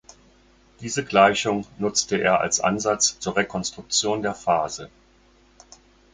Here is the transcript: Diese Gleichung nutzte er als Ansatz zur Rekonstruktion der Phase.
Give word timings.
Diese 0.79 1.05
Gleichung 1.05 1.67
nutzte 1.77 2.17
er 2.17 2.41
als 2.41 2.59
Ansatz 2.59 3.19
zur 3.19 3.35
Rekonstruktion 3.37 4.23
der 4.23 4.33
Phase. 4.33 4.89